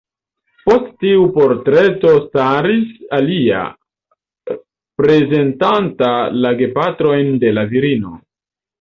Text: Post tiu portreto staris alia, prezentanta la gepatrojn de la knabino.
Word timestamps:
Post 0.69 0.87
tiu 1.03 1.27
portreto 1.35 2.13
staris 2.23 2.89
alia, 3.19 3.61
prezentanta 5.05 6.13
la 6.43 6.57
gepatrojn 6.65 7.35
de 7.47 7.57
la 7.61 7.71
knabino. 7.73 8.21